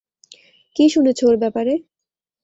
কী 0.75 0.85
শুনেছ 0.89 1.19
ওর 1.23 1.35
ব্যাপারে? 1.37 1.73